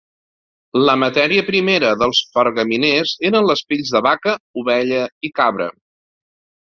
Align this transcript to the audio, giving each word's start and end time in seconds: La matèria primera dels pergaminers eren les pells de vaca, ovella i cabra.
La 0.87 0.95
matèria 1.01 1.43
primera 1.49 1.91
dels 2.03 2.21
pergaminers 2.37 3.13
eren 3.31 3.47
les 3.51 3.63
pells 3.73 3.93
de 3.97 4.03
vaca, 4.09 4.35
ovella 4.63 5.03
i 5.29 5.33
cabra. 5.43 5.69